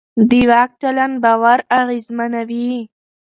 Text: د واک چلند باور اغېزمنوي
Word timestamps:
د 0.29 0.31
واک 0.49 0.71
چلند 0.81 1.15
باور 1.23 1.59
اغېزمنوي 1.79 2.71